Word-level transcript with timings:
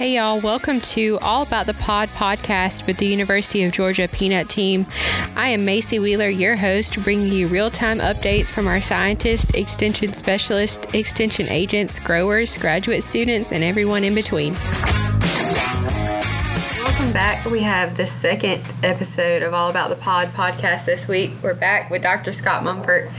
Hey, 0.00 0.14
y'all. 0.14 0.40
Welcome 0.40 0.80
to 0.96 1.18
All 1.20 1.42
About 1.42 1.66
the 1.66 1.74
Pod 1.74 2.08
podcast 2.08 2.86
with 2.86 2.96
the 2.96 3.04
University 3.04 3.64
of 3.64 3.72
Georgia 3.72 4.08
Peanut 4.08 4.48
Team. 4.48 4.86
I 5.36 5.50
am 5.50 5.66
Macie 5.66 6.00
Wheeler, 6.00 6.30
your 6.30 6.56
host, 6.56 7.02
bringing 7.02 7.30
you 7.30 7.48
real 7.48 7.70
time 7.70 7.98
updates 7.98 8.50
from 8.50 8.66
our 8.66 8.80
scientists, 8.80 9.52
extension 9.52 10.14
specialists, 10.14 10.86
extension 10.94 11.50
agents, 11.50 11.98
growers, 11.98 12.56
graduate 12.56 13.04
students, 13.04 13.52
and 13.52 13.62
everyone 13.62 14.02
in 14.02 14.14
between. 14.14 14.54
Welcome 16.78 17.12
back. 17.12 17.44
We 17.44 17.60
have 17.60 17.98
the 17.98 18.06
second 18.06 18.62
episode 18.82 19.42
of 19.42 19.52
All 19.52 19.68
About 19.68 19.90
the 19.90 19.96
Pod 19.96 20.28
podcast 20.28 20.86
this 20.86 21.08
week. 21.08 21.32
We're 21.42 21.52
back 21.52 21.90
with 21.90 22.00
Dr. 22.00 22.32
Scott 22.32 22.64
Monfort. 22.64 23.10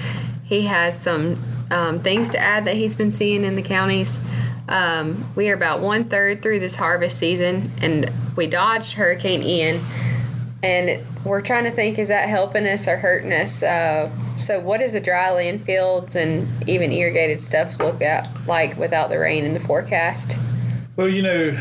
He 0.43 0.63
has 0.63 0.99
some 0.99 1.37
um, 1.69 1.99
things 1.99 2.31
to 2.31 2.39
add 2.39 2.65
that 2.65 2.73
he's 2.73 2.95
been 2.95 3.11
seeing 3.11 3.43
in 3.43 3.55
the 3.55 3.61
counties. 3.61 4.27
Um, 4.69 5.25
we 5.35 5.49
are 5.49 5.55
about 5.55 5.81
one 5.81 6.05
third 6.05 6.41
through 6.41 6.59
this 6.59 6.75
harvest 6.75 7.17
season, 7.17 7.71
and 7.81 8.09
we 8.37 8.47
dodged 8.47 8.93
Hurricane 8.93 9.43
Ian. 9.43 9.79
And 10.63 11.03
we're 11.25 11.41
trying 11.41 11.63
to 11.63 11.71
think 11.71 11.97
is 11.97 12.09
that 12.09 12.29
helping 12.29 12.67
us 12.67 12.87
or 12.87 12.97
hurting 12.97 13.31
us? 13.33 13.63
Uh, 13.63 14.09
so, 14.37 14.59
what 14.59 14.79
does 14.79 14.93
the 14.93 15.01
dry 15.01 15.31
land 15.31 15.61
fields 15.61 16.15
and 16.15 16.47
even 16.67 16.91
irrigated 16.91 17.39
stuff 17.41 17.79
look 17.79 18.01
at 18.01 18.29
like 18.47 18.77
without 18.77 19.09
the 19.09 19.17
rain 19.19 19.43
in 19.43 19.53
the 19.53 19.59
forecast? 19.59 20.37
Well, 20.95 21.07
you 21.07 21.21
know, 21.21 21.51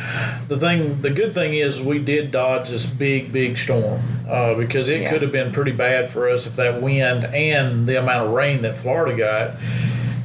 the 0.48 0.58
thing, 0.58 1.00
the 1.02 1.10
good 1.10 1.34
thing 1.34 1.54
is 1.54 1.80
we 1.80 1.98
did 1.98 2.30
dodge 2.30 2.68
this 2.70 2.84
big, 2.84 3.32
big 3.32 3.56
storm 3.58 4.00
uh, 4.28 4.54
because 4.56 4.88
it 4.88 5.02
Yeah. 5.02 5.10
could 5.10 5.22
have 5.22 5.32
been 5.32 5.52
pretty 5.52 5.72
bad 5.72 6.10
for 6.10 6.28
us 6.28 6.46
if 6.46 6.56
that 6.56 6.82
wind 6.82 7.24
and 7.26 7.86
the 7.86 7.98
amount 7.98 8.26
of 8.28 8.32
rain 8.34 8.60
that 8.62 8.76
Florida 8.76 9.16
got. 9.16 9.50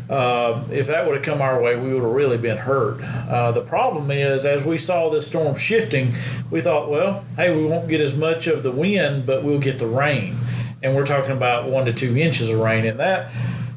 Uh, 0.10 0.64
if 0.72 0.88
that 0.88 1.06
would 1.06 1.16
have 1.16 1.26
come 1.26 1.42
our 1.42 1.62
way, 1.62 1.76
we 1.76 1.94
would 1.94 2.04
have 2.04 2.12
really 2.12 2.38
been 2.38 2.58
hurt. 2.58 3.02
Uh, 3.02 3.52
the 3.52 3.62
problem 3.62 4.12
is, 4.12 4.46
as 4.46 4.64
we 4.64 4.78
saw 4.78 5.10
this 5.10 5.28
storm 5.28 5.56
shifting, 5.56 6.14
we 6.52 6.62
thought, 6.62 6.90
well, 6.90 7.26
hey, 7.36 7.56
we 7.56 7.66
won't 7.66 7.88
get 7.90 8.02
as 8.02 8.16
much 8.16 8.46
of 8.48 8.62
the 8.62 8.72
wind, 8.72 9.26
but 9.26 9.44
we'll 9.44 9.60
get 9.60 9.80
the 9.80 9.88
rain. 9.88 10.36
And 10.84 10.96
we're 10.96 11.08
talking 11.08 11.32
about 11.32 11.68
one 11.68 11.86
to 11.86 11.94
two 11.94 12.16
inches 12.16 12.50
of 12.50 12.60
rain, 12.60 12.86
and 12.86 13.00
that, 13.00 13.32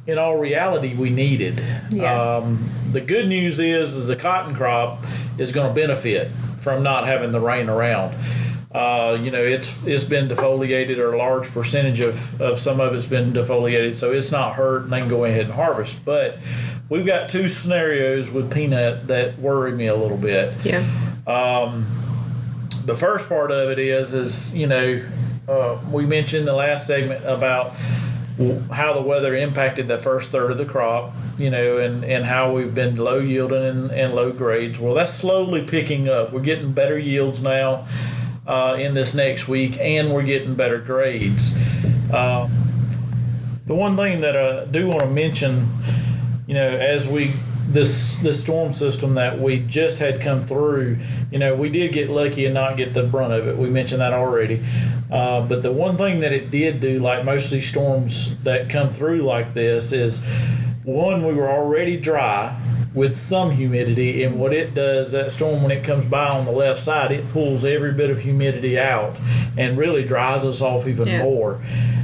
in 0.07 0.19
all 0.19 0.37
reality, 0.37 0.95
we 0.95 1.09
needed. 1.09 1.63
Yeah. 1.91 2.37
Um, 2.37 2.69
the 2.93 3.01
good 3.01 3.27
news 3.27 3.59
is, 3.59 3.95
is 3.95 4.07
the 4.07 4.17
cotton 4.17 4.55
crop 4.55 4.99
is 5.39 5.53
going 5.53 5.69
to 5.69 5.75
benefit 5.75 6.29
from 6.29 6.83
not 6.83 7.07
having 7.07 7.33
the 7.33 7.41
rain 7.41 7.71
around. 7.71 8.15
Uh, 8.73 9.19
you 9.23 9.31
know, 9.31 9.43
it's 9.43 9.87
it's 9.87 10.05
been 10.05 10.29
defoliated, 10.29 10.99
or 10.99 11.15
a 11.15 11.19
large 11.19 11.51
percentage 11.51 12.01
of, 12.01 12.41
of 12.41 12.59
some 12.59 12.81
of 12.81 12.95
it's 12.95 13.07
been 13.07 13.33
defoliated, 13.33 13.95
so 13.95 14.13
it's 14.13 14.31
not 14.31 14.55
hurt, 14.55 14.85
and 14.85 14.93
they 14.93 15.01
can 15.01 15.09
go 15.09 15.25
ahead 15.25 15.47
and 15.47 15.55
harvest. 15.55 16.05
But 16.05 16.39
we've 16.91 17.07
got 17.07 17.31
two 17.31 17.49
scenarios 17.49 18.31
with 18.31 18.53
peanut 18.53 19.07
that 19.07 19.39
worry 19.39 19.73
me 19.73 19.87
a 19.87 19.97
little 19.97 20.19
bit. 20.19 20.53
Yeah. 20.65 20.85
The 22.89 22.97
first 22.97 23.29
part 23.29 23.51
of 23.51 23.69
it 23.69 23.79
is, 23.79 24.15
is 24.15 24.57
you 24.57 24.67
know, 24.67 25.05
uh, 25.47 25.79
we 25.93 26.07
mentioned 26.07 26.49
the 26.49 26.55
last 26.55 26.87
segment 26.87 27.23
about 27.27 27.73
how 28.73 28.95
the 28.95 29.03
weather 29.03 29.35
impacted 29.35 29.89
the 29.89 29.99
first 29.99 30.31
third 30.31 30.51
of 30.51 30.57
the 30.57 30.65
crop, 30.65 31.13
you 31.37 31.51
know, 31.51 31.77
and, 31.77 32.03
and 32.03 32.25
how 32.25 32.55
we've 32.55 32.75
been 32.75 32.97
low 32.97 33.19
yielding 33.19 33.63
and, 33.63 33.91
and 33.91 34.15
low 34.15 34.33
grades. 34.33 34.81
Well, 34.81 34.95
that's 34.95 35.13
slowly 35.13 35.67
picking 35.67 36.09
up. 36.09 36.33
We're 36.33 36.41
getting 36.41 36.73
better 36.73 36.99
yields 36.99 37.43
now 37.43 37.87
uh, 38.49 38.77
in 38.81 38.95
this 38.95 39.15
next 39.15 39.47
week, 39.47 39.79
and 39.79 40.13
we're 40.13 40.23
getting 40.23 40.55
better 40.55 40.79
grades. 40.79 41.57
Uh, 42.11 42.49
the 43.67 43.75
one 43.75 43.95
thing 43.97 44.23
that 44.23 44.37
I 44.37 44.65
do 44.65 44.89
want 44.89 45.01
to 45.01 45.11
mention, 45.11 45.69
you 46.47 46.55
know, 46.55 46.69
as 46.69 47.07
we 47.07 47.33
this 47.69 48.17
this 48.17 48.43
storm 48.43 48.73
system 48.73 49.17
that 49.17 49.39
we 49.39 49.59
just 49.59 49.99
had 49.99 50.23
come 50.23 50.47
through, 50.47 50.97
you 51.31 51.39
know, 51.39 51.55
we 51.55 51.69
did 51.69 51.93
get 51.93 52.09
lucky 52.09 52.47
and 52.47 52.55
not 52.55 52.79
get 52.79 52.95
the 52.95 53.03
brunt 53.03 53.35
of 53.35 53.47
it. 53.47 53.59
We 53.59 53.69
mentioned 53.69 54.01
that 54.01 54.15
already. 54.15 54.65
Uh, 55.11 55.47
but 55.47 55.63
the 55.63 55.71
one 55.71 55.99
thing 55.99 56.21
that 56.21 56.33
it 56.33 56.51
did 56.51 56.81
do, 56.81 56.99
like 56.99 57.27
most 57.27 57.47
of 57.47 57.51
these 57.51 57.69
storms 57.69 58.39
that 58.45 58.71
come 58.71 58.91
through 58.95 59.21
like 59.21 59.53
this, 59.53 59.93
is 59.93 60.25
one 60.85 61.27
we 61.27 61.35
were 61.35 61.51
already 61.51 61.99
dry 61.99 62.59
with 62.95 63.17
some 63.17 63.51
humidity, 63.51 64.25
and 64.25 64.39
what 64.41 64.53
it 64.53 64.75
does, 64.75 65.13
that 65.13 65.31
storm 65.31 65.63
when 65.63 65.71
it 65.71 65.85
comes 65.85 66.07
by 66.07 66.29
on 66.29 66.45
the 66.47 66.51
left 66.53 66.81
side, 66.81 67.13
it 67.13 67.29
pulls 67.33 67.65
every 67.65 67.93
bit 67.93 68.11
of 68.11 68.21
humidity 68.21 68.79
out 68.79 69.15
and 69.57 69.77
really 69.77 70.05
dries 70.05 70.45
us 70.45 70.61
off 70.61 70.87
even 70.89 71.07
Yeah. 71.07 71.23
more. 71.23 71.59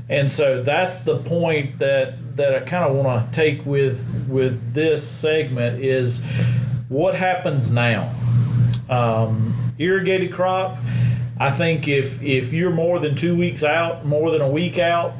And 0.08 0.30
so 0.30 0.62
that's 0.62 1.00
the 1.04 1.16
point 1.16 1.78
that 1.78 2.14
that 2.36 2.54
I 2.54 2.60
kind 2.60 2.84
of 2.84 2.96
want 2.96 3.32
to 3.32 3.34
take 3.34 3.64
with 3.64 4.26
with 4.28 4.74
this 4.74 5.06
segment 5.06 5.82
is 5.82 6.22
what 6.88 7.14
happens 7.14 7.70
now. 7.72 8.10
Um, 8.90 9.54
irrigated 9.78 10.32
crop. 10.32 10.76
I 11.40 11.50
think 11.50 11.88
if 11.88 12.22
if 12.22 12.52
you're 12.52 12.70
more 12.72 12.98
than 12.98 13.14
two 13.14 13.34
weeks 13.36 13.64
out, 13.64 14.04
more 14.04 14.30
than 14.30 14.42
a 14.42 14.48
week 14.48 14.78
out, 14.78 15.14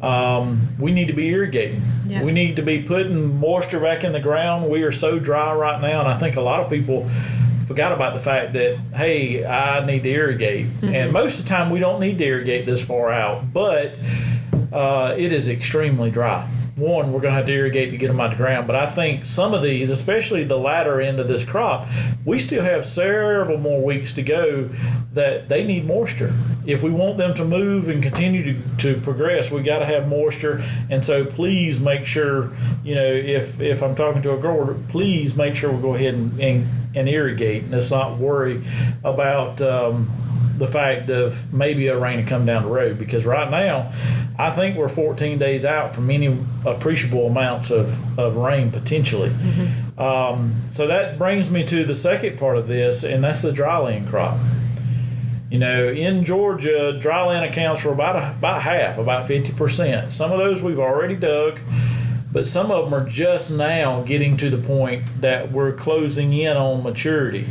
um, 0.00 0.60
we 0.78 0.92
need 0.92 1.08
to 1.08 1.12
be 1.12 1.28
irrigating. 1.28 1.82
Yeah. 2.14 2.22
We 2.22 2.30
need 2.30 2.54
to 2.56 2.62
be 2.62 2.80
putting 2.80 3.40
moisture 3.40 3.80
back 3.80 4.04
in 4.04 4.12
the 4.12 4.20
ground. 4.20 4.70
We 4.70 4.84
are 4.84 4.92
so 4.92 5.18
dry 5.18 5.52
right 5.52 5.80
now, 5.80 5.98
and 5.98 6.08
I 6.08 6.16
think 6.16 6.36
a 6.36 6.40
lot 6.40 6.60
of 6.60 6.70
people 6.70 7.08
forgot 7.66 7.90
about 7.90 8.14
the 8.14 8.20
fact 8.20 8.52
that 8.52 8.76
hey, 8.94 9.44
I 9.44 9.84
need 9.84 10.04
to 10.04 10.10
irrigate. 10.10 10.66
And 10.82 11.12
most 11.12 11.40
of 11.40 11.44
the 11.44 11.48
time, 11.48 11.70
we 11.70 11.80
don't 11.80 11.98
need 12.00 12.18
to 12.18 12.24
irrigate 12.24 12.66
this 12.66 12.84
far 12.84 13.10
out, 13.10 13.52
but 13.52 13.94
uh, 14.72 15.14
it 15.18 15.32
is 15.32 15.48
extremely 15.48 16.10
dry. 16.12 16.48
One, 16.76 17.12
we're 17.12 17.20
going 17.20 17.32
to 17.32 17.36
have 17.36 17.46
to 17.46 17.52
irrigate 17.52 17.92
to 17.92 17.96
get 17.96 18.08
them 18.08 18.18
out 18.18 18.32
of 18.32 18.38
the 18.38 18.42
ground, 18.42 18.66
but 18.66 18.74
I 18.74 18.90
think 18.90 19.26
some 19.26 19.54
of 19.54 19.62
these, 19.62 19.90
especially 19.90 20.42
the 20.42 20.58
latter 20.58 21.00
end 21.00 21.20
of 21.20 21.28
this 21.28 21.44
crop, 21.44 21.86
we 22.24 22.40
still 22.40 22.64
have 22.64 22.84
several 22.84 23.58
more 23.58 23.80
weeks 23.80 24.12
to 24.14 24.22
go 24.22 24.68
that 25.12 25.48
they 25.48 25.62
need 25.62 25.84
moisture. 25.84 26.34
If 26.66 26.82
we 26.82 26.90
want 26.90 27.16
them 27.16 27.34
to 27.34 27.44
move 27.44 27.88
and 27.88 28.02
continue 28.02 28.54
to, 28.54 28.76
to 28.78 29.00
progress, 29.02 29.52
we 29.52 29.62
got 29.62 29.78
to 29.80 29.86
have 29.86 30.08
moisture. 30.08 30.64
And 30.90 31.04
so 31.04 31.24
please 31.24 31.78
make 31.78 32.06
sure, 32.06 32.50
you 32.82 32.96
know, 32.96 33.06
if, 33.06 33.60
if 33.60 33.80
I'm 33.80 33.94
talking 33.94 34.22
to 34.22 34.32
a 34.32 34.36
grower, 34.36 34.74
please 34.88 35.36
make 35.36 35.54
sure 35.54 35.70
we 35.70 35.80
go 35.80 35.94
ahead 35.94 36.14
and, 36.14 36.40
and, 36.40 36.66
and 36.96 37.08
irrigate 37.08 37.64
and 37.64 37.72
let's 37.72 37.92
not 37.92 38.18
worry 38.18 38.64
about 39.04 39.62
um, 39.62 40.10
the 40.58 40.66
fact 40.66 41.10
of 41.10 41.52
maybe 41.52 41.88
a 41.88 41.98
rain 41.98 42.22
to 42.22 42.28
come 42.28 42.46
down 42.46 42.62
the 42.62 42.68
road 42.68 42.98
because 42.98 43.24
right 43.24 43.50
now 43.50 43.92
I 44.38 44.50
think 44.50 44.76
we're 44.76 44.88
14 44.88 45.38
days 45.38 45.64
out 45.64 45.94
from 45.94 46.10
any 46.10 46.36
appreciable 46.64 47.26
amounts 47.26 47.70
of, 47.70 48.18
of 48.18 48.36
rain 48.36 48.70
potentially. 48.70 49.32
Um, 49.96 50.54
so 50.70 50.88
that 50.88 51.18
brings 51.18 51.50
me 51.50 51.64
to 51.66 51.84
the 51.84 51.94
second 51.94 52.38
part 52.38 52.56
of 52.56 52.66
this, 52.66 53.04
and 53.04 53.22
that's 53.22 53.42
the 53.42 53.52
dryland 53.52 54.08
crop. 54.08 54.38
You 55.50 55.60
know, 55.60 55.88
in 55.88 56.24
Georgia, 56.24 56.98
dryland 57.00 57.48
accounts 57.48 57.82
for 57.82 57.90
about 57.92 58.16
a, 58.16 58.32
about 58.32 58.62
half, 58.62 58.98
about 58.98 59.28
50%. 59.28 60.12
Some 60.12 60.32
of 60.32 60.38
those 60.38 60.62
we've 60.62 60.80
already 60.80 61.14
dug, 61.14 61.60
but 62.32 62.48
some 62.48 62.72
of 62.72 62.84
them 62.84 62.94
are 62.94 63.08
just 63.08 63.52
now 63.52 64.02
getting 64.02 64.36
to 64.38 64.50
the 64.50 64.58
point 64.58 65.04
that 65.20 65.52
we're 65.52 65.72
closing 65.72 66.32
in 66.32 66.56
on 66.56 66.82
maturity. 66.82 67.46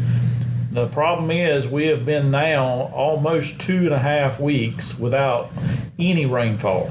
The 0.74 0.88
problem 0.88 1.30
is 1.30 1.68
we 1.68 1.86
have 1.86 2.04
been 2.04 2.32
now 2.32 2.92
almost 2.96 3.62
two 3.62 3.78
and 3.78 3.94
a 3.94 4.00
half 4.00 4.40
weeks 4.40 4.98
without 4.98 5.52
any 6.00 6.26
rainfall. 6.26 6.90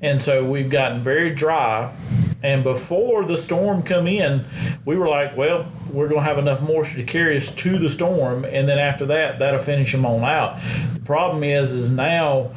And 0.00 0.22
so 0.22 0.48
we've 0.48 0.70
gotten 0.70 1.02
very 1.02 1.34
dry. 1.34 1.92
And 2.40 2.62
before 2.62 3.24
the 3.24 3.36
storm 3.36 3.82
come 3.82 4.06
in, 4.06 4.44
we 4.84 4.96
were 4.96 5.08
like, 5.08 5.36
well, 5.36 5.66
we're 5.90 6.06
going 6.06 6.20
to 6.20 6.24
have 6.24 6.38
enough 6.38 6.62
moisture 6.62 6.98
to 6.98 7.04
carry 7.04 7.36
us 7.36 7.52
to 7.52 7.78
the 7.80 7.90
storm. 7.90 8.44
And 8.44 8.68
then 8.68 8.78
after 8.78 9.06
that, 9.06 9.40
that'll 9.40 9.58
finish 9.58 9.90
them 9.90 10.06
on 10.06 10.22
out. 10.22 10.60
The 10.94 11.00
problem 11.00 11.42
is, 11.42 11.72
is 11.72 11.90
now 11.90 12.52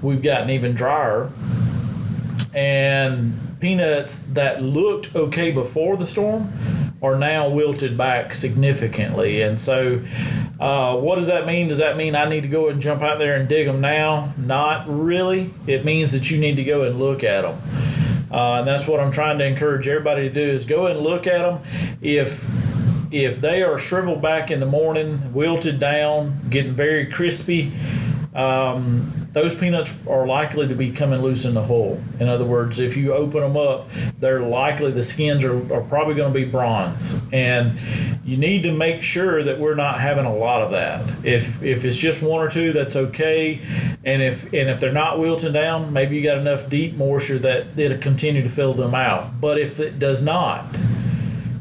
we've 0.00 0.22
gotten 0.22 0.48
even 0.48 0.72
drier. 0.72 1.30
And 2.54 3.38
peanuts 3.60 4.22
that 4.22 4.62
looked 4.62 5.14
okay 5.14 5.50
before 5.50 5.98
the 5.98 6.06
storm 6.06 6.50
are 7.04 7.18
now 7.18 7.48
wilted 7.48 7.96
back 7.96 8.34
significantly. 8.34 9.42
And 9.42 9.60
so, 9.60 10.02
uh, 10.58 10.96
what 10.96 11.16
does 11.16 11.26
that 11.26 11.46
mean? 11.46 11.68
Does 11.68 11.78
that 11.78 11.96
mean 11.96 12.16
I 12.16 12.28
need 12.28 12.42
to 12.42 12.48
go 12.48 12.68
and 12.68 12.80
jump 12.80 13.02
out 13.02 13.18
there 13.18 13.36
and 13.36 13.48
dig 13.48 13.66
them 13.66 13.80
now? 13.80 14.32
Not 14.38 14.84
really. 14.88 15.52
It 15.66 15.84
means 15.84 16.12
that 16.12 16.30
you 16.30 16.38
need 16.38 16.56
to 16.56 16.64
go 16.64 16.82
and 16.82 16.98
look 16.98 17.22
at 17.22 17.42
them. 17.42 17.58
Uh, 18.30 18.58
and 18.58 18.66
that's 18.66 18.88
what 18.88 19.00
I'm 19.00 19.12
trying 19.12 19.38
to 19.38 19.46
encourage 19.46 19.86
everybody 19.86 20.28
to 20.28 20.34
do 20.34 20.40
is 20.40 20.66
go 20.66 20.86
and 20.86 21.00
look 21.00 21.26
at 21.26 21.42
them. 21.42 21.60
If 22.00 22.42
if 23.12 23.40
they 23.40 23.62
are 23.62 23.78
shriveled 23.78 24.20
back 24.20 24.50
in 24.50 24.58
the 24.58 24.66
morning, 24.66 25.32
wilted 25.32 25.78
down, 25.78 26.40
getting 26.50 26.72
very 26.72 27.06
crispy, 27.06 27.70
um, 28.34 29.12
those 29.32 29.54
peanuts 29.54 29.92
are 30.08 30.26
likely 30.26 30.66
to 30.66 30.74
be 30.74 30.90
coming 30.90 31.22
loose 31.22 31.44
in 31.44 31.54
the 31.54 31.62
hole. 31.62 32.02
In 32.18 32.28
other 32.28 32.44
words, 32.44 32.80
if 32.80 32.96
you 32.96 33.12
open 33.12 33.40
them 33.40 33.56
up, 33.56 33.88
they're 34.18 34.40
likely 34.40 34.90
the 34.90 35.04
skins 35.04 35.44
are, 35.44 35.56
are 35.72 35.82
probably 35.82 36.14
going 36.14 36.32
to 36.32 36.38
be 36.38 36.44
bronze, 36.44 37.20
and 37.32 37.78
you 38.24 38.36
need 38.36 38.64
to 38.64 38.72
make 38.72 39.02
sure 39.02 39.44
that 39.44 39.60
we're 39.60 39.76
not 39.76 40.00
having 40.00 40.24
a 40.24 40.34
lot 40.34 40.62
of 40.62 40.72
that. 40.72 41.24
If 41.24 41.62
if 41.62 41.84
it's 41.84 41.96
just 41.96 42.22
one 42.22 42.40
or 42.40 42.50
two, 42.50 42.72
that's 42.72 42.96
okay, 42.96 43.60
and 44.04 44.20
if 44.20 44.44
and 44.52 44.68
if 44.68 44.80
they're 44.80 44.92
not 44.92 45.20
wilting 45.20 45.52
down, 45.52 45.92
maybe 45.92 46.16
you 46.16 46.22
got 46.22 46.38
enough 46.38 46.68
deep 46.68 46.94
moisture 46.96 47.38
that 47.38 47.78
it'll 47.78 47.98
continue 47.98 48.42
to 48.42 48.48
fill 48.48 48.74
them 48.74 48.96
out. 48.96 49.40
But 49.40 49.58
if 49.58 49.78
it 49.78 50.00
does 50.00 50.22
not, 50.22 50.66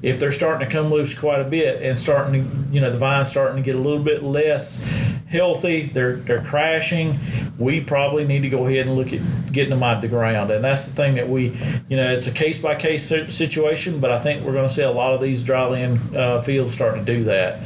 if 0.03 0.19
they're 0.19 0.33
starting 0.33 0.67
to 0.67 0.71
come 0.71 0.91
loose 0.91 1.17
quite 1.17 1.39
a 1.39 1.45
bit 1.45 1.81
and 1.81 1.97
starting 1.97 2.43
to, 2.43 2.73
you 2.73 2.81
know, 2.81 2.91
the 2.91 2.97
vine's 2.97 3.29
starting 3.29 3.55
to 3.55 3.63
get 3.63 3.73
a 3.73 3.79
little 3.79 4.03
bit 4.03 4.21
less 4.21 4.83
healthy, 5.29 5.83
they're 5.85 6.17
they're 6.17 6.43
crashing. 6.43 7.17
We 7.57 7.79
probably 7.79 8.25
need 8.25 8.41
to 8.41 8.49
go 8.49 8.67
ahead 8.67 8.85
and 8.85 8.95
look 8.97 9.13
at 9.13 9.21
getting 9.51 9.69
them 9.69 9.81
out 9.81 9.95
of 9.95 10.01
the 10.01 10.09
ground, 10.09 10.51
and 10.51 10.61
that's 10.63 10.85
the 10.85 10.91
thing 10.91 11.15
that 11.15 11.29
we, 11.29 11.57
you 11.87 11.95
know, 11.95 12.13
it's 12.13 12.27
a 12.27 12.31
case 12.31 12.59
by 12.59 12.75
case 12.75 13.07
situation. 13.07 13.99
But 14.01 14.11
I 14.11 14.19
think 14.19 14.45
we're 14.45 14.53
going 14.53 14.67
to 14.67 14.75
see 14.75 14.83
a 14.83 14.91
lot 14.91 15.13
of 15.13 15.21
these 15.21 15.43
dryland 15.43 16.13
uh, 16.13 16.41
fields 16.41 16.73
starting 16.75 17.05
to 17.05 17.11
do 17.11 17.23
that. 17.23 17.61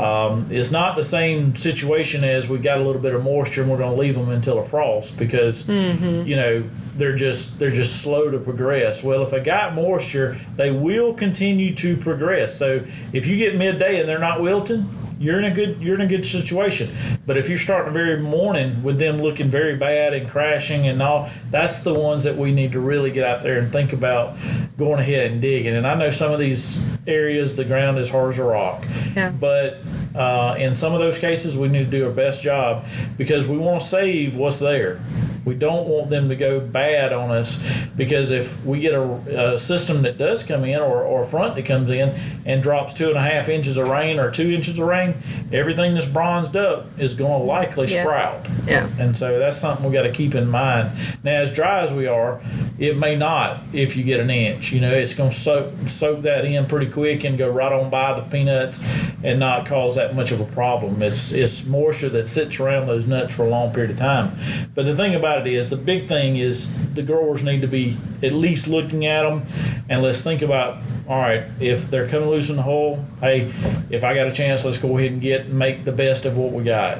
Um, 0.00 0.46
it's 0.50 0.70
not 0.70 0.96
the 0.96 1.02
same 1.02 1.54
situation 1.56 2.24
as 2.24 2.48
we 2.48 2.58
got 2.58 2.78
a 2.78 2.82
little 2.82 3.02
bit 3.02 3.14
of 3.14 3.22
moisture 3.22 3.62
and 3.62 3.70
we're 3.70 3.76
going 3.78 3.94
to 3.94 4.00
leave 4.00 4.14
them 4.14 4.30
until 4.30 4.58
a 4.58 4.64
frost 4.64 5.18
because 5.18 5.68
you 5.68 6.36
know 6.36 6.64
they're 6.96 7.16
just 7.16 7.58
they're 7.58 7.70
just 7.70 8.02
slow 8.02 8.30
to 8.30 8.38
progress. 8.38 9.02
Well, 9.02 9.22
if 9.22 9.30
they 9.30 9.40
got 9.40 9.74
moisture, 9.74 10.40
they 10.56 10.70
will 10.70 11.12
continue 11.12 11.74
to 11.76 11.96
progress. 11.96 12.56
So 12.56 12.84
if 13.12 13.26
you 13.26 13.36
get 13.36 13.56
midday 13.56 14.00
and 14.00 14.08
they're 14.08 14.18
not 14.18 14.40
wilting, 14.40 14.88
you're 15.20 15.38
in 15.38 15.44
a 15.44 15.50
good 15.50 15.80
you're 15.82 15.94
in 15.94 16.00
a 16.00 16.06
good 16.06 16.24
situation. 16.24 16.90
But 17.26 17.36
if 17.36 17.48
you're 17.48 17.58
starting 17.58 17.92
the 17.92 17.98
very 17.98 18.18
morning 18.18 18.82
with 18.82 18.98
them 18.98 19.20
looking 19.20 19.48
very 19.48 19.76
bad 19.76 20.14
and 20.14 20.28
crashing 20.28 20.88
and 20.88 21.00
all, 21.00 21.28
that's 21.50 21.84
the 21.84 21.94
ones 21.94 22.24
that 22.24 22.36
we 22.36 22.52
need 22.52 22.72
to 22.72 22.80
really 22.80 23.10
get 23.12 23.24
out 23.24 23.42
there 23.42 23.58
and 23.58 23.70
think 23.70 23.92
about 23.92 24.34
going 24.78 24.98
ahead 24.98 25.30
and 25.30 25.42
digging. 25.42 25.76
And 25.76 25.86
I 25.86 25.94
know 25.94 26.10
some 26.10 26.32
of 26.32 26.40
these 26.40 26.98
areas 27.06 27.54
the 27.54 27.66
ground 27.66 27.98
is 27.98 28.08
hard 28.08 28.32
as 28.32 28.38
a 28.38 28.44
rock. 28.44 28.82
Yeah. 29.14 29.30
But 29.30 29.80
uh, 30.14 30.56
in 30.58 30.74
some 30.74 30.94
of 30.94 31.00
those 31.00 31.18
cases, 31.18 31.56
we 31.56 31.68
need 31.68 31.84
to 31.84 31.90
do 31.90 32.06
our 32.06 32.12
best 32.12 32.42
job 32.42 32.86
because 33.18 33.46
we 33.46 33.58
want 33.58 33.82
to 33.82 33.86
save 33.86 34.36
what's 34.36 34.58
there. 34.58 35.00
We 35.44 35.54
don't 35.54 35.88
want 35.88 36.10
them 36.10 36.28
to 36.28 36.36
go 36.36 36.60
bad 36.60 37.12
on 37.12 37.30
us 37.30 37.64
because 37.96 38.30
if 38.30 38.64
we 38.64 38.80
get 38.80 38.94
a, 38.94 39.52
a 39.54 39.58
system 39.58 40.02
that 40.02 40.18
does 40.18 40.42
come 40.44 40.64
in 40.64 40.78
or, 40.80 41.02
or 41.02 41.22
a 41.22 41.26
front 41.26 41.54
that 41.56 41.64
comes 41.64 41.90
in 41.90 42.10
and 42.44 42.62
drops 42.62 42.94
two 42.94 43.08
and 43.08 43.16
a 43.16 43.22
half 43.22 43.48
inches 43.48 43.76
of 43.76 43.88
rain 43.88 44.18
or 44.18 44.30
two 44.30 44.50
inches 44.50 44.78
of 44.78 44.86
rain, 44.86 45.14
everything 45.52 45.94
that's 45.94 46.06
bronzed 46.06 46.56
up 46.56 46.86
is 46.98 47.14
going 47.14 47.40
to 47.40 47.46
likely 47.46 47.86
Yeah. 47.92 48.02
sprout. 48.02 48.46
Yeah. 48.66 48.88
And 48.98 49.16
so 49.16 49.38
that's 49.38 49.56
something 49.56 49.86
we 49.86 49.92
got 49.92 50.02
to 50.02 50.12
keep 50.12 50.34
in 50.34 50.48
mind. 50.48 50.90
Now, 51.24 51.40
as 51.40 51.52
dry 51.52 51.80
as 51.82 51.92
we 51.92 52.06
are, 52.06 52.40
it 52.78 52.96
may 52.96 53.16
not 53.16 53.58
if 53.72 53.96
you 53.96 54.04
get 54.04 54.20
an 54.20 54.30
inch. 54.30 54.72
You 54.72 54.80
know, 54.80 54.92
it's 54.92 55.14
going 55.14 55.30
to 55.30 55.36
soak 55.36 55.72
soak 55.86 56.22
that 56.22 56.44
in 56.44 56.66
pretty 56.66 56.90
quick 56.90 57.24
and 57.24 57.36
go 57.38 57.50
right 57.50 57.72
on 57.72 57.90
by 57.90 58.14
the 58.18 58.22
peanuts 58.22 58.82
and 59.22 59.38
not 59.38 59.66
cause 59.66 59.96
that 59.96 60.14
much 60.14 60.32
of 60.32 60.40
a 60.40 60.44
problem. 60.46 61.02
It's 61.02 61.32
it's 61.32 61.64
moisture 61.66 62.08
that 62.10 62.28
sits 62.28 62.58
around 62.60 62.86
those 62.86 63.06
nuts 63.06 63.34
for 63.34 63.44
a 63.44 63.48
long 63.48 63.72
period 63.72 63.90
of 63.92 63.98
time. 63.98 64.32
But 64.74 64.84
the 64.86 64.96
thing 64.96 65.14
about 65.14 65.29
it 65.38 65.46
is, 65.46 65.70
the 65.70 65.76
big 65.76 66.08
thing 66.08 66.36
is 66.36 66.94
the 66.94 67.02
growers 67.02 67.42
need 67.42 67.60
to 67.60 67.68
be 67.68 67.96
at 68.22 68.32
least 68.32 68.68
looking 68.68 69.06
at 69.06 69.22
them, 69.22 69.42
and 69.88 70.02
let's 70.02 70.20
think 70.22 70.42
about. 70.42 70.78
All 71.08 71.18
right, 71.18 71.42
if 71.58 71.90
they're 71.90 72.06
coming 72.06 72.28
loose 72.28 72.50
in 72.50 72.56
the 72.56 72.62
hole, 72.62 73.04
hey, 73.20 73.52
if 73.90 74.04
I 74.04 74.14
got 74.14 74.28
a 74.28 74.32
chance, 74.32 74.64
let's 74.64 74.78
go 74.78 74.96
ahead 74.96 75.10
and 75.10 75.20
get 75.20 75.48
make 75.48 75.84
the 75.84 75.90
best 75.90 76.24
of 76.24 76.36
what 76.36 76.52
we 76.52 76.62
got. 76.62 76.98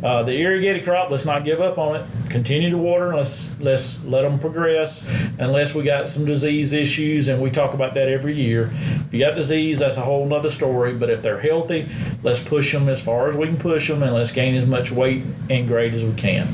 Uh, 0.00 0.22
the 0.22 0.34
irrigated 0.34 0.84
crop, 0.84 1.10
let's 1.10 1.24
not 1.24 1.44
give 1.44 1.60
up 1.60 1.76
on 1.76 1.96
it. 1.96 2.06
Continue 2.30 2.70
to 2.70 2.78
water. 2.78 3.16
Let's 3.16 3.58
let's 3.58 4.04
let 4.04 4.22
them 4.22 4.38
progress, 4.38 5.10
unless 5.40 5.74
we 5.74 5.82
got 5.82 6.08
some 6.08 6.24
disease 6.24 6.72
issues, 6.72 7.26
and 7.26 7.42
we 7.42 7.50
talk 7.50 7.74
about 7.74 7.94
that 7.94 8.06
every 8.06 8.34
year. 8.34 8.70
If 8.72 9.12
you 9.12 9.18
got 9.18 9.34
disease, 9.34 9.80
that's 9.80 9.96
a 9.96 10.02
whole 10.02 10.24
nother 10.24 10.50
story. 10.50 10.94
But 10.94 11.10
if 11.10 11.22
they're 11.22 11.40
healthy, 11.40 11.88
let's 12.22 12.44
push 12.44 12.72
them 12.72 12.88
as 12.88 13.02
far 13.02 13.28
as 13.28 13.36
we 13.36 13.46
can 13.46 13.56
push 13.56 13.88
them, 13.88 14.04
and 14.04 14.14
let's 14.14 14.30
gain 14.30 14.54
as 14.54 14.66
much 14.66 14.92
weight 14.92 15.24
and 15.50 15.66
grade 15.66 15.94
as 15.94 16.04
we 16.04 16.14
can. 16.14 16.46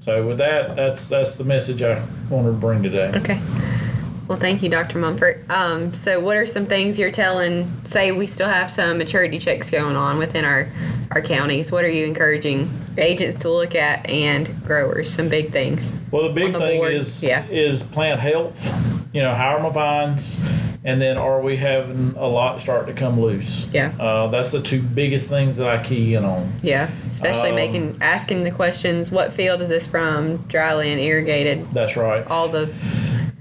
So 0.00 0.26
with 0.26 0.38
that, 0.38 0.76
that's 0.76 1.08
that's 1.08 1.36
the 1.36 1.44
message 1.44 1.82
I 1.82 2.04
wanted 2.30 2.52
to 2.52 2.56
bring 2.56 2.82
today. 2.82 3.12
Okay. 3.16 3.40
Well, 4.30 4.38
thank 4.38 4.62
you, 4.62 4.68
Dr. 4.68 5.00
Monfort. 5.00 5.50
Um, 5.50 5.92
so, 5.92 6.20
what 6.20 6.36
are 6.36 6.46
some 6.46 6.64
things 6.64 6.96
you're 6.98 7.10
telling? 7.10 7.68
Say 7.84 8.12
we 8.12 8.28
still 8.28 8.48
have 8.48 8.70
some 8.70 8.96
maturity 8.96 9.40
checks 9.40 9.68
going 9.68 9.96
on 9.96 10.18
within 10.18 10.44
our 10.44 10.68
our 11.10 11.20
counties. 11.20 11.72
What 11.72 11.84
are 11.84 11.90
you 11.90 12.06
encouraging 12.06 12.70
agents 12.96 13.36
to 13.38 13.50
look 13.50 13.74
at 13.74 14.08
and 14.08 14.48
growers? 14.64 15.12
Some 15.12 15.28
big 15.28 15.50
things. 15.50 15.92
Well, 16.12 16.28
the 16.28 16.34
big 16.34 16.52
the 16.52 16.60
thing 16.60 16.78
board, 16.78 16.92
is 16.92 17.22
yeah. 17.22 17.44
is 17.48 17.82
plant 17.82 18.20
health. 18.20 18.99
You 19.12 19.22
know, 19.22 19.34
how 19.34 19.56
are 19.56 19.60
my 19.60 19.70
vines? 19.70 20.40
And 20.84 21.00
then 21.00 21.18
are 21.18 21.42
we 21.42 21.56
having 21.56 22.14
a 22.16 22.26
lot 22.26 22.60
start 22.62 22.86
to 22.86 22.92
come 22.94 23.20
loose? 23.20 23.66
Yeah. 23.72 23.92
Uh, 24.00 24.28
that's 24.28 24.50
the 24.50 24.62
two 24.62 24.80
biggest 24.80 25.28
things 25.28 25.56
that 25.58 25.68
I 25.68 25.82
key 25.82 26.14
in 26.14 26.24
on. 26.24 26.50
Yeah, 26.62 26.88
especially 27.08 27.50
Um, 27.50 27.56
making 27.56 27.96
asking 28.00 28.44
the 28.44 28.50
questions. 28.50 29.10
What 29.10 29.32
field 29.32 29.60
is 29.60 29.68
this 29.68 29.86
from? 29.86 30.38
Dryland, 30.48 30.98
irrigated, 31.04 31.66
That's 31.72 31.96
right. 31.96 32.26
all 32.28 32.48
the 32.48 32.70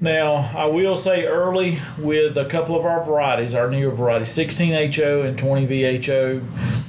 Now, 0.02 0.50
I 0.56 0.66
will 0.66 0.98
say 0.98 1.26
early 1.26 1.80
with 1.98 2.38
a 2.38 2.46
couple 2.46 2.78
of 2.78 2.86
our 2.86 3.04
varieties, 3.04 3.54
our 3.54 3.70
newer 3.70 3.92
varieties, 3.94 4.30
16HO 4.30 5.24
and 5.28 5.38
20VHO, 5.38 6.42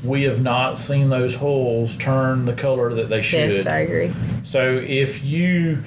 we 0.04 0.22
have 0.22 0.40
not 0.40 0.78
seen 0.78 1.10
those 1.10 1.34
holes 1.34 1.96
turn 1.96 2.46
the 2.46 2.54
color 2.54 2.94
that 2.94 3.08
they 3.08 3.22
should. 3.22 3.52
yes, 3.52 3.66
I 3.66 3.80
agree. 3.80 4.12
So 4.44 4.76
if 4.76 5.22
you 5.22 5.82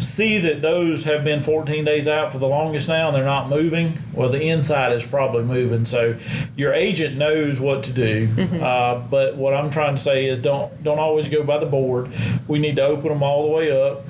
see 0.00 0.38
that 0.38 0.60
those 0.60 1.04
have 1.04 1.24
been 1.24 1.42
14 1.42 1.84
days 1.84 2.06
out 2.06 2.30
for 2.32 2.38
the 2.38 2.46
longest 2.46 2.88
now 2.88 3.08
and 3.08 3.16
they're 3.16 3.24
not 3.24 3.48
moving, 3.48 3.98
well, 4.12 4.28
the 4.28 4.42
inside 4.42 4.92
is 4.92 5.02
probably 5.02 5.44
moving. 5.44 5.86
So 5.86 6.16
your 6.56 6.74
agent 6.74 7.16
knows 7.16 7.58
what 7.58 7.84
to 7.84 7.92
do. 7.92 8.28
Uh, 8.64 8.98
but 9.10 9.36
what 9.36 9.52
I'm 9.54 9.70
trying 9.70 9.96
to 9.96 10.00
say 10.00 10.26
is 10.26 10.40
don't 10.40 10.82
don't 10.82 10.98
always 10.98 11.28
go 11.28 11.42
by 11.42 11.58
the 11.58 11.66
board. 11.66 12.10
We 12.48 12.58
need 12.58 12.76
to 12.76 12.82
open 12.84 13.08
them 13.08 13.22
all 13.22 13.46
the 13.48 13.52
way 13.54 13.70
up 13.70 14.04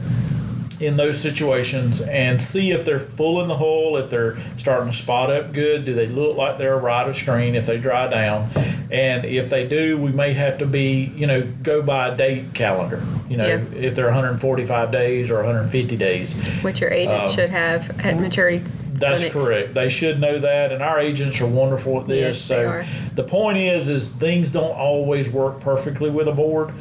in 0.81 0.97
those 0.97 1.21
situations 1.21 2.01
and 2.01 2.41
see 2.41 2.71
if 2.73 2.85
they're 2.85 2.99
full 2.99 3.41
in 3.43 3.49
the 3.49 3.57
hole, 3.57 3.97
if 3.97 4.11
they're 4.11 4.37
starting 4.59 4.91
to 4.93 4.97
spot 4.97 5.31
up 5.31 5.53
good, 5.53 5.85
do 5.85 5.95
they 5.95 6.07
look 6.07 6.37
like 6.37 6.59
they're 6.59 6.77
right 6.79 7.09
of 7.09 7.17
screen, 7.17 7.55
if 7.55 7.67
they 7.67 7.79
dry 7.79 8.09
down. 8.09 8.49
And 8.91 9.25
if 9.25 9.51
they 9.51 9.67
do, 9.67 9.97
we 9.99 10.11
may 10.13 10.33
have 10.35 10.59
to 10.59 10.67
be, 10.67 11.13
you 11.17 11.27
know, 11.27 11.43
go 11.63 11.83
by 11.83 12.09
a 12.09 12.17
date 12.17 12.55
calendar. 12.55 13.03
You 13.29 13.39
know, 13.39 13.47
Yeah. 13.47 13.61
if 13.77 13.95
they're 13.95 14.07
145 14.07 14.93
days 14.93 15.31
or 15.31 15.37
150 15.39 15.97
days. 15.97 16.35
Which 16.63 16.81
your 16.81 16.91
agent 16.91 17.23
Um, 17.23 17.29
should 17.31 17.51
have 17.51 17.91
at 18.05 18.19
maturity. 18.21 18.63
That's 19.09 19.21
clinics. 19.21 19.45
correct. 19.45 19.75
They 19.75 19.89
should 19.89 20.21
know 20.21 20.39
that, 20.39 20.73
and 20.73 20.83
our 20.83 20.99
agents 21.01 21.41
are 21.41 21.47
wonderful 21.47 22.01
at 22.01 22.07
this. 22.07 22.19
Yes, 22.39 22.49
they 22.49 22.63
so 22.65 22.69
are. 22.69 22.87
the 23.15 23.25
point 23.25 23.59
is, 23.59 23.89
is 23.89 24.15
things 24.15 24.51
don't 24.51 24.75
always 24.77 25.29
work 25.29 25.61
perfectly 25.61 26.11
with 26.11 26.29
a 26.29 26.33
board, 26.33 26.73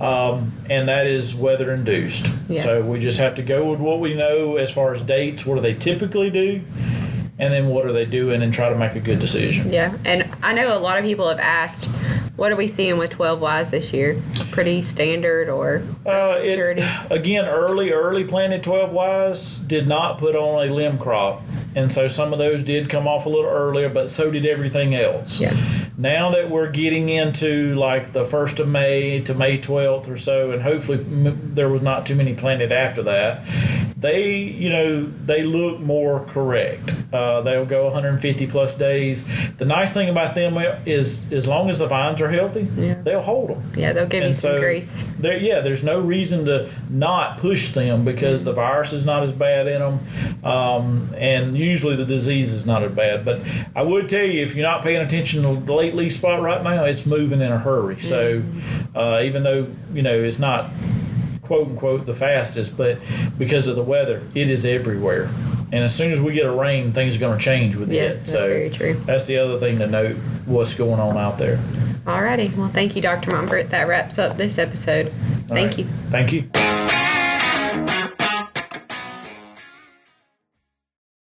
um, 0.00 0.52
and 0.70 0.88
that 0.88 1.06
is 1.06 1.34
weather 1.34 1.72
induced. 1.74 2.28
Yeah. 2.48 2.62
So 2.62 2.82
we 2.82 3.00
just 3.00 3.18
have 3.18 3.34
to 3.36 3.42
go 3.42 3.70
with 3.70 3.80
what 3.80 4.00
we 4.00 4.14
know 4.14 4.56
as 4.56 4.70
far 4.70 4.94
as 4.94 5.02
dates. 5.02 5.44
What 5.44 5.56
do 5.56 5.60
they 5.60 5.74
typically 5.74 6.30
do, 6.30 6.60
and 7.38 7.52
then 7.52 7.68
what 7.68 7.86
are 7.86 7.92
they 7.92 8.06
doing, 8.06 8.42
and 8.42 8.52
try 8.54 8.68
to 8.68 8.76
make 8.76 8.94
a 8.94 9.00
good 9.00 9.18
decision. 9.18 9.70
Yeah, 9.70 9.96
and 10.04 10.28
I 10.42 10.52
know 10.52 10.76
a 10.76 10.78
lot 10.78 10.98
of 10.98 11.04
people 11.04 11.28
have 11.28 11.40
asked, 11.40 11.88
what 12.36 12.50
are 12.50 12.56
we 12.56 12.66
seeing 12.66 12.96
with 12.98 13.10
12 13.10 13.42
Ys 13.42 13.70
this 13.70 13.92
year? 13.92 14.20
Pretty 14.50 14.82
standard 14.82 15.48
or 15.48 15.82
Uh, 16.06 16.38
it, 16.42 16.58
again, 17.10 17.44
early, 17.44 17.92
early 17.92 18.24
planted 18.24 18.62
12 18.62 19.30
Ys 19.32 19.58
did 19.60 19.86
not 19.86 20.18
put 20.18 20.34
on 20.34 20.66
a 20.66 20.72
limb 20.72 20.98
crop. 20.98 21.42
And 21.74 21.92
so 21.92 22.08
some 22.08 22.32
of 22.32 22.38
those 22.38 22.62
did 22.62 22.90
come 22.90 23.08
off 23.08 23.26
a 23.26 23.28
little 23.28 23.50
earlier, 23.50 23.88
but 23.88 24.10
so 24.10 24.30
did 24.30 24.46
everything 24.46 24.94
else. 24.94 25.40
Yeah. 25.40 25.56
Now 26.02 26.30
that 26.32 26.50
we're 26.50 26.68
getting 26.72 27.08
into 27.10 27.76
like 27.76 28.12
the 28.12 28.24
1st 28.24 28.58
of 28.58 28.68
May 28.68 29.20
to 29.20 29.34
May 29.34 29.58
12th 29.58 30.08
or 30.10 30.18
so, 30.18 30.50
and 30.50 30.60
hopefully 30.60 30.98
m- 30.98 31.54
there 31.54 31.68
was 31.68 31.80
not 31.80 32.06
too 32.06 32.16
many 32.16 32.34
planted 32.34 32.72
after 32.72 33.04
that, 33.04 33.44
they, 33.96 34.32
you 34.38 34.68
know, 34.68 35.04
they 35.04 35.44
look 35.44 35.78
more 35.78 36.24
correct. 36.30 36.90
Uh, 37.12 37.40
they'll 37.42 37.64
go 37.66 37.84
150 37.84 38.48
plus 38.48 38.74
days. 38.74 39.28
The 39.58 39.64
nice 39.64 39.94
thing 39.94 40.08
about 40.08 40.34
them 40.34 40.56
is 40.86 41.32
as 41.32 41.46
long 41.46 41.70
as 41.70 41.78
the 41.78 41.86
vines 41.86 42.20
are 42.20 42.28
healthy, 42.28 42.66
Yeah. 42.76 42.94
they'll 42.94 43.20
hold 43.22 43.50
them. 43.50 43.62
Yeah, 43.76 43.92
they'll 43.92 44.06
give 44.08 44.22
you 44.22 44.26
And 44.26 44.34
some 44.34 44.52
so 44.54 44.58
grace. 44.60 45.04
There, 45.20 45.36
yeah, 45.36 45.60
there's 45.60 45.84
no 45.84 46.00
reason 46.00 46.46
to 46.46 46.68
not 46.90 47.38
push 47.38 47.70
them 47.70 48.04
because 48.04 48.42
the 48.42 48.52
virus 48.52 48.92
is 48.92 49.06
not 49.06 49.22
as 49.22 49.30
bad 49.30 49.68
in 49.68 49.78
them, 49.78 50.00
um, 50.42 51.10
and 51.16 51.56
usually 51.56 51.94
the 51.94 52.06
disease 52.06 52.52
is 52.52 52.66
not 52.66 52.82
as 52.82 52.90
bad. 52.90 53.24
But 53.24 53.40
I 53.76 53.82
would 53.82 54.08
tell 54.08 54.24
you, 54.24 54.42
if 54.42 54.56
you're 54.56 54.66
not 54.66 54.82
paying 54.82 55.00
attention 55.02 55.42
to 55.42 55.48
the 55.64 55.72
late 55.92 56.04
leaf 56.04 56.14
spot 56.14 56.40
right 56.42 56.62
now, 56.62 56.84
it's 56.84 57.06
moving 57.06 57.40
in 57.40 57.52
a 57.52 57.58
hurry. 57.58 58.00
So 58.00 58.42
uh, 58.94 59.20
even 59.24 59.42
though 59.42 59.66
you 59.92 60.02
know 60.02 60.14
it's 60.18 60.38
not 60.38 60.70
quote 61.42 61.68
unquote 61.68 62.06
the 62.06 62.14
fastest, 62.14 62.76
but 62.76 62.98
because 63.38 63.68
of 63.68 63.76
the 63.76 63.82
weather, 63.82 64.22
it 64.34 64.48
is 64.48 64.64
everywhere. 64.64 65.28
And 65.72 65.82
as 65.84 65.94
soon 65.94 66.12
as 66.12 66.20
we 66.20 66.34
get 66.34 66.44
a 66.44 66.52
rain, 66.52 66.92
things 66.92 67.16
are 67.16 67.18
going 67.18 67.38
to 67.38 67.42
change 67.44 67.76
with 67.76 67.90
Yeah, 67.90 68.02
it. 68.02 68.14
that's 68.18 68.30
so 68.30 68.36
that's 68.36 68.46
very 68.46 68.70
true. 68.70 68.94
that's 69.06 69.26
the 69.26 69.38
other 69.38 69.58
thing 69.58 69.78
to 69.78 69.86
note: 69.86 70.16
what's 70.46 70.74
going 70.74 71.00
on 71.00 71.16
out 71.16 71.38
there. 71.38 71.56
Alrighty. 72.04 72.54
Well, 72.56 72.68
thank 72.68 72.96
you, 72.96 73.02
Dr. 73.02 73.30
Monfort. 73.30 73.70
That 73.70 73.86
wraps 73.86 74.18
up 74.18 74.36
this 74.36 74.58
episode. 74.58 75.12
Thank 75.46 75.68
right. 75.70 75.78
you. 75.78 75.84
Thank 76.10 76.32
you. 76.32 76.71